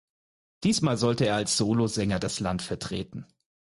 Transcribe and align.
Diesmal 0.63 0.97
sollte 0.97 1.27
er 1.27 1.35
als 1.35 1.57
Solosänger 1.57 2.17
das 2.17 2.39
Land 2.39 2.63
vertreten. 2.63 3.27